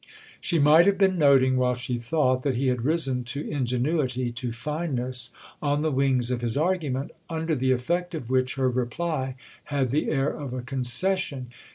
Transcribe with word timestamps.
She 0.39 0.57
might 0.57 0.87
have 0.87 0.97
been 0.97 1.19
noting, 1.19 1.57
while 1.57 1.75
she 1.75 1.99
thought, 1.99 2.41
that 2.41 2.55
he 2.55 2.69
had 2.69 2.81
risen 2.83 3.23
to 3.25 3.47
ingenuity, 3.47 4.31
to 4.31 4.51
fineness, 4.51 5.29
on 5.61 5.83
the 5.83 5.91
wings 5.91 6.31
of 6.31 6.41
his 6.41 6.57
argument; 6.57 7.11
under 7.29 7.53
the 7.53 7.71
effect 7.71 8.15
of 8.15 8.27
which 8.31 8.55
her 8.55 8.67
reply 8.71 9.35
had 9.65 9.91
the 9.91 10.09
air 10.09 10.29
of 10.31 10.53
a 10.53 10.63
concession. 10.63 11.49